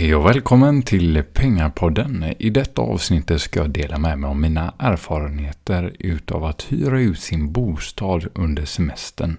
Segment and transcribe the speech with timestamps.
[0.00, 2.24] Hej och välkommen till Pengapodden.
[2.38, 7.20] I detta avsnittet ska jag dela med mig av mina erfarenheter utav att hyra ut
[7.20, 9.36] sin bostad under semestern.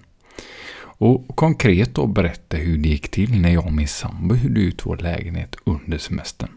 [0.82, 4.86] Och konkret då berätta hur det gick till när jag och min sambo hyrde ut
[4.86, 6.50] vår lägenhet under semestern.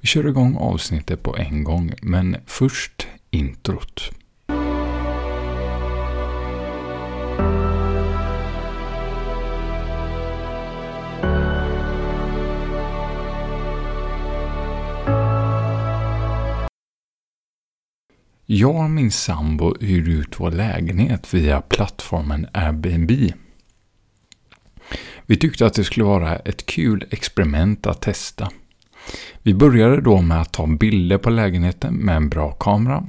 [0.00, 4.10] Vi kör igång avsnittet på en gång, men först introt.
[18.50, 23.10] Jag och min sambo hyrde ut vår lägenhet via plattformen Airbnb.
[25.26, 28.50] Vi tyckte att det skulle vara ett kul experiment att testa.
[29.42, 33.06] Vi började då med att ta bilder på lägenheten med en bra kamera,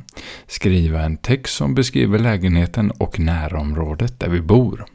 [0.48, 4.86] skriva en text som beskriver lägenheten och närområdet där vi bor.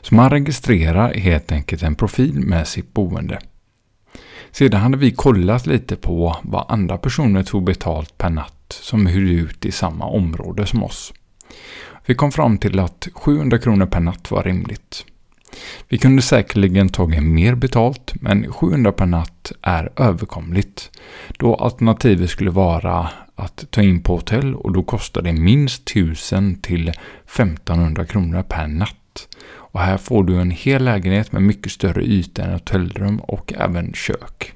[0.00, 3.38] Så man registrerar helt enkelt en profil med sitt boende.
[4.54, 9.30] Sedan hade vi kollat lite på vad andra personer tog betalt per natt som hyrde
[9.30, 11.12] ut i samma område som oss.
[12.06, 15.04] Vi kom fram till att 700 kronor per natt var rimligt.
[15.88, 20.90] Vi kunde säkerligen tagit mer betalt, men 700 per natt är överkomligt.
[21.38, 26.60] Då alternativet skulle vara att ta in på hotell och då kostar det minst 1000
[26.60, 28.96] till 1500 kronor per natt.
[29.74, 33.92] Och här får du en hel lägenhet med mycket större yta än hotellrum och även
[33.94, 34.52] kök.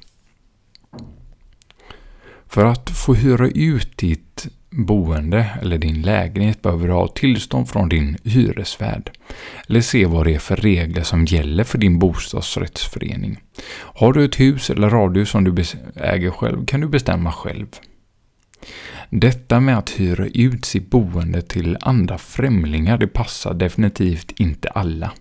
[2.46, 7.88] För att få hyra ut ditt boende eller din lägenhet behöver du ha tillstånd från
[7.88, 9.10] din hyresvärd.
[9.68, 13.40] Eller se vad det är för regler som gäller för din bostadsrättsförening.
[13.70, 15.64] Har du ett hus eller radhus som du
[15.96, 17.66] äger själv kan du bestämma själv.
[19.10, 25.12] Detta med att hyra ut sitt boende till andra främlingar det passar definitivt inte alla.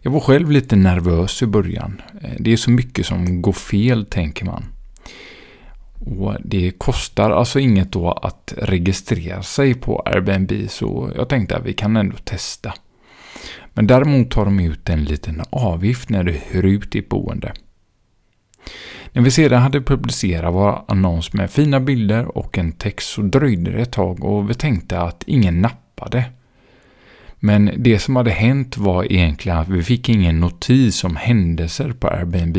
[0.00, 2.02] Jag var själv lite nervös i början.
[2.22, 4.64] Eh, det är så mycket som går fel tänker man.
[6.06, 11.66] Och Det kostar alltså inget då att registrera sig på Airbnb så jag tänkte att
[11.66, 12.74] vi kan ändå testa.
[13.74, 17.52] Men däremot tar de ut en liten avgift när du hyr ut ditt boende.
[19.14, 23.70] När vi sedan hade publicerat vår annons med fina bilder och en text så dröjde
[23.70, 26.24] det ett tag och vi tänkte att ingen nappade.
[27.38, 32.08] Men det som hade hänt var egentligen att vi fick ingen notis om händelser på
[32.08, 32.56] Airbnb.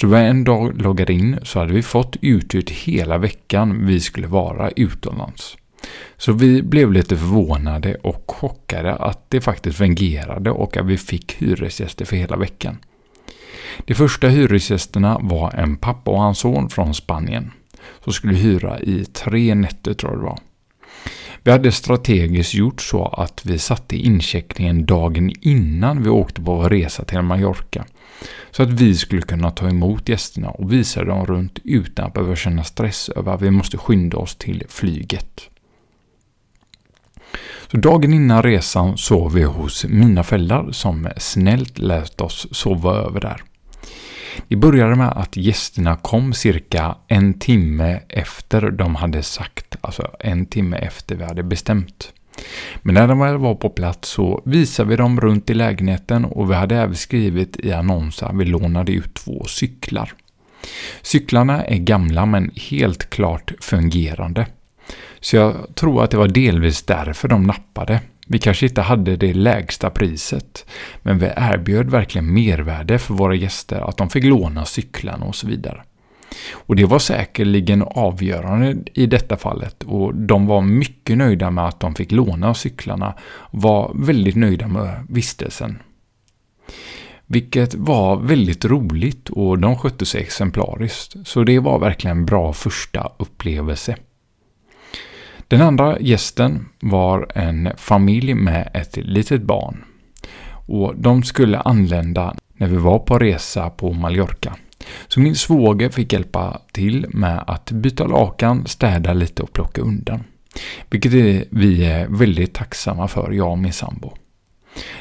[0.00, 4.26] Så när en dag loggade in så hade vi fått uthyrt hela veckan vi skulle
[4.26, 5.56] vara utomlands.
[6.16, 11.32] Så vi blev lite förvånade och chockade att det faktiskt fungerade och att vi fick
[11.32, 12.78] hyresgäster för hela veckan.
[13.78, 17.50] De första hyresgästerna var en pappa och hans son från Spanien.
[18.04, 20.38] Som skulle hyra i tre nätter tror jag det var.
[21.42, 26.68] Vi hade strategiskt gjort så att vi satte incheckningen dagen innan vi åkte på vår
[26.68, 27.84] resa till Mallorca.
[28.50, 32.36] Så att vi skulle kunna ta emot gästerna och visa dem runt utan att behöva
[32.36, 35.40] känna stress över att vi måste skynda oss till flyget.
[37.70, 43.20] Så dagen innan resan sov vi hos mina föräldrar som snällt lät oss sova över
[43.20, 43.42] där.
[44.48, 50.46] Det började med att gästerna kom cirka en timme efter de hade sagt, alltså en
[50.46, 52.12] timme efter vi hade bestämt.
[52.82, 56.50] Men när de väl var på plats så visade vi dem runt i lägenheten och
[56.50, 60.12] vi hade även skrivit i annonsen att vi lånade ut två cyklar.
[61.02, 64.46] Cyklarna är gamla men helt klart fungerande.
[65.20, 68.00] Så jag tror att det var delvis därför de nappade.
[68.30, 70.66] Vi kanske inte hade det lägsta priset,
[71.02, 75.46] men vi erbjöd verkligen mervärde för våra gäster att de fick låna cyklarna och så
[75.46, 75.82] vidare.
[76.52, 81.80] Och det var säkerligen avgörande i detta fallet och de var mycket nöjda med att
[81.80, 85.78] de fick låna cyklarna och var väldigt nöjda med vistelsen.
[87.26, 91.16] Vilket var väldigt roligt och de skötte sig exemplariskt.
[91.24, 93.96] Så det var verkligen en bra första upplevelse.
[95.48, 99.84] Den andra gästen var en familj med ett litet barn.
[100.66, 104.56] Och de skulle anlända när vi var på resa på Mallorca.
[105.08, 110.24] Så min svåger fick hjälpa till med att byta lakan, städa lite och plocka undan.
[110.90, 111.12] Vilket
[111.50, 114.12] vi är väldigt tacksamma för, jag och min sambo.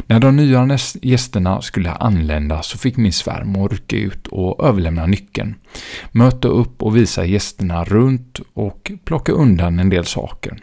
[0.08, 5.56] När de nya gästerna skulle anlända så fick min svärmor rycka ut och överlämna nyckeln,
[6.12, 10.58] möta upp och visa gästerna runt och plocka undan en del saker.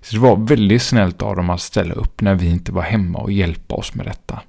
[0.00, 3.18] Så det var väldigt snällt av dem att ställa upp när vi inte var hemma
[3.18, 4.40] och hjälpa oss med detta.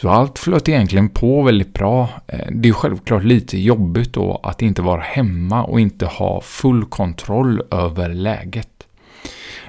[0.00, 2.08] Så allt flöt egentligen på väldigt bra.
[2.26, 6.84] Eh, det är självklart lite jobbigt då att inte vara hemma och inte ha full
[6.84, 8.86] kontroll över läget.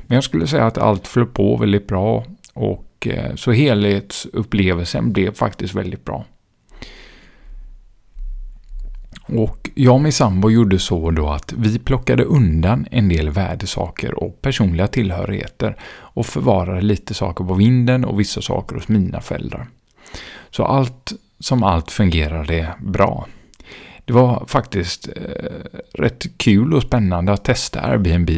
[0.08, 5.14] Men jag skulle säga att allt flöt på väldigt bra och och, eh, så helhetsupplevelsen
[5.14, 6.26] blev faktiskt väldigt bra.
[9.28, 14.24] Och jag och min sambo gjorde så då att vi plockade undan en del värdesaker
[14.24, 19.68] och personliga tillhörigheter och förvarade lite saker på vinden och vissa saker hos mina föräldrar.
[20.52, 23.28] Så allt som allt fungerade bra.
[24.06, 28.30] Det var faktiskt eh, rätt kul och spännande att testa Airbnb.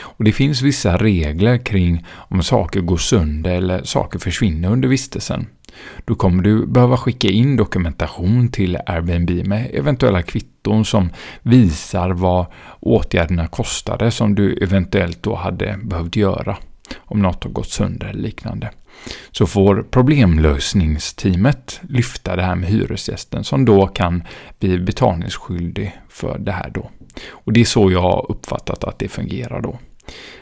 [0.00, 5.46] Och det finns vissa regler kring om saker går sönder eller saker försvinner under vistelsen.
[6.04, 11.10] Då kommer du behöva skicka in dokumentation till Airbnb med eventuella kvitton som
[11.42, 12.46] visar vad
[12.80, 16.56] åtgärderna kostade som du eventuellt då hade behövt göra
[16.98, 18.70] om något har gått sönder eller liknande.
[19.30, 24.22] Så får problemlösningsteamet lyfta det här med hyresgästen som då kan
[24.58, 26.90] bli betalningsskyldig för det här då.
[27.30, 29.78] Och det är så jag har uppfattat att det fungerar då.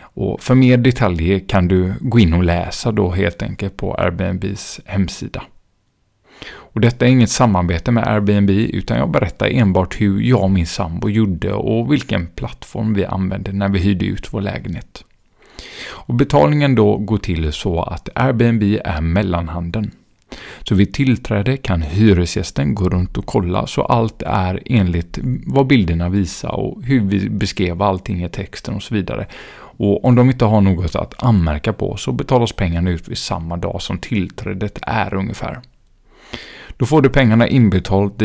[0.01, 4.81] Och för mer detaljer kan du gå in och läsa då helt enkelt på Airbnbs
[4.85, 5.43] hemsida.
[6.79, 10.67] Och detta är inget samarbete med Airbnb utan jag berättar enbart hur jag och min
[10.67, 15.05] sambo gjorde och vilken plattform vi använde när vi hyrde ut vår lägenhet.
[16.09, 19.91] Och betalningen då går till så att Airbnb är mellanhanden.
[20.63, 26.09] Så vid tillträde kan hyresgästen gå runt och kolla så allt är enligt vad bilderna
[26.09, 29.27] visar och hur vi beskrev allting i texten och så vidare.
[29.55, 33.57] Och om de inte har något att anmärka på så betalas pengarna ut vid samma
[33.57, 35.61] dag som tillträdet är ungefär.
[36.77, 38.19] Då får du pengarna inbetalt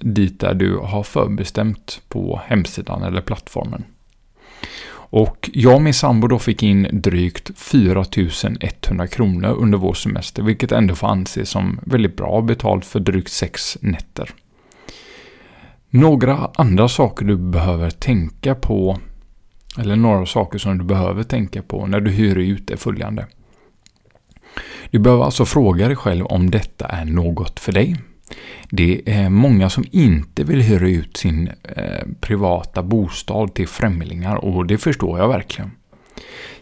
[0.00, 3.84] dit där du har förbestämt på hemsidan eller plattformen.
[5.10, 10.72] Och jag och min sambo då fick in drygt 4100 kronor under vår semester, vilket
[10.72, 14.30] ändå får anses som väldigt bra betalt för drygt sex nätter.
[15.90, 18.98] Några andra saker du behöver tänka på,
[19.78, 23.26] eller några saker som du behöver tänka på när du hyr ut är följande.
[24.90, 27.96] Du behöver alltså fråga dig själv om detta är något för dig.
[28.70, 34.66] Det är många som inte vill hyra ut sin eh, privata bostad till främlingar och
[34.66, 35.70] det förstår jag verkligen.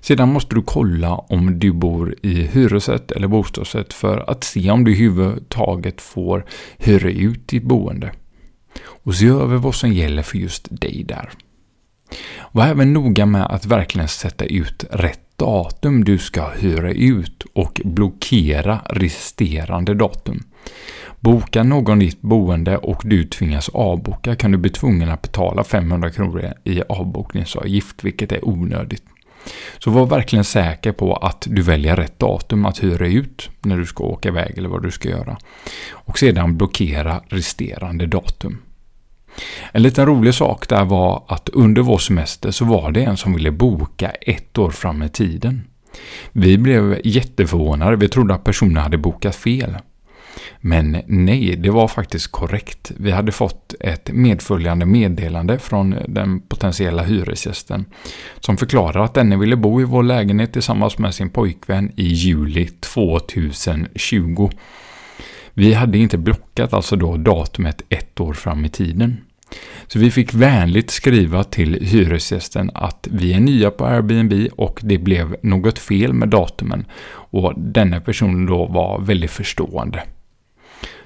[0.00, 4.84] Sedan måste du kolla om du bor i hyresrätt eller bostadsrätt för att se om
[4.84, 6.44] du överhuvudtaget får
[6.78, 8.12] hyra ut ditt boende.
[8.84, 11.30] Och se över vad som gäller för just dig där.
[12.52, 17.80] Var även noga med att verkligen sätta ut rätt datum du ska hyra ut och
[17.84, 20.42] blockera resterande datum.
[21.24, 26.10] Bokar någon ditt boende och du tvingas avboka kan du bli tvungen att betala 500
[26.10, 29.02] kronor i avbokningsavgift, vilket är onödigt.
[29.78, 33.86] Så var verkligen säker på att du väljer rätt datum att hyra ut när du
[33.86, 35.38] ska åka iväg eller vad du ska göra.
[35.90, 38.58] Och sedan blockera resterande datum.
[39.72, 43.34] En liten rolig sak där var att under vår semester så var det en som
[43.34, 45.64] ville boka ett år fram i tiden.
[46.32, 49.76] Vi blev jätteförvånade, vi trodde att personen hade bokat fel.
[50.66, 52.92] Men nej, det var faktiskt korrekt.
[52.96, 57.84] Vi hade fått ett medföljande meddelande från den potentiella hyresgästen
[58.40, 62.66] som förklarar att denne ville bo i vår lägenhet tillsammans med sin pojkvän i juli
[62.66, 64.50] 2020.
[65.54, 69.16] Vi hade inte blockat alltså då datumet ett år fram i tiden.
[69.86, 74.98] Så vi fick vänligt skriva till hyresgästen att vi är nya på Airbnb och det
[74.98, 80.02] blev något fel med datumen och denna person då var väldigt förstående.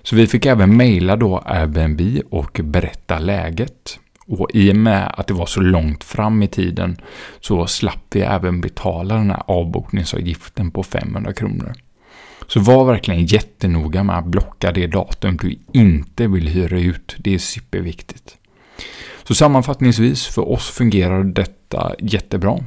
[0.03, 2.01] Så vi fick även mejla då Airbnb
[2.31, 3.99] och berätta läget.
[4.27, 6.97] Och i och med att det var så långt fram i tiden
[7.41, 11.73] så slapp vi även betala den här avbokningsavgiften på 500 kronor.
[12.47, 17.17] Så var verkligen jättenoga med att blocka det datum du inte vill hyra ut.
[17.19, 18.37] Det är superviktigt.
[19.25, 22.59] Så sammanfattningsvis, för oss fungerar detta jättebra.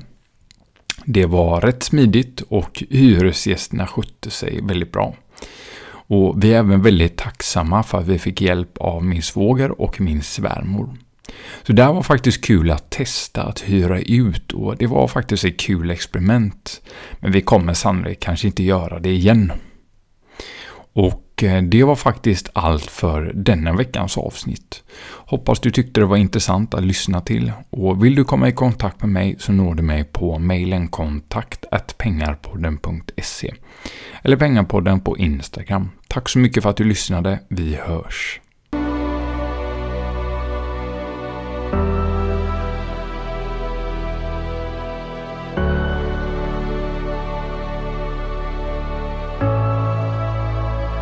[1.05, 5.15] Det var rätt smidigt och hyresgästerna skötte sig väldigt bra.
[6.13, 10.01] Och vi är även väldigt tacksamma för att vi fick hjälp av min svåger och
[10.01, 10.89] min svärmor.
[11.63, 15.59] Så det var faktiskt kul att testa att hyra ut och det var faktiskt ett
[15.59, 16.81] kul experiment.
[17.19, 19.51] Men vi kommer sannolikt kanske inte göra det igen.
[20.93, 24.83] Och eh, det var faktiskt allt för denna veckans avsnitt.
[25.03, 29.01] Hoppas du tyckte det var intressant att lyssna till och vill du komma i kontakt
[29.01, 31.65] med mig så når du mig på mejlen kontakt
[31.97, 33.53] pengarpodden.se
[34.23, 35.89] eller Pengarpodden på Instagram.
[36.11, 37.39] Tack så mycket för att du lyssnade.
[37.47, 38.39] Vi hörs!